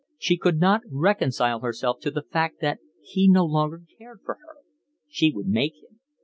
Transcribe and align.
She 0.17 0.35
could 0.35 0.59
not 0.59 0.81
reconcile 0.89 1.59
herself 1.59 1.99
to 1.99 2.09
the 2.09 2.23
fact 2.23 2.59
that 2.61 2.79
he 3.03 3.29
no 3.29 3.45
longer 3.45 3.83
cared 3.99 4.21
for 4.25 4.33
her. 4.33 4.55
She 5.07 5.31
would 5.31 5.45
make 5.45 5.75
him. 5.75 5.99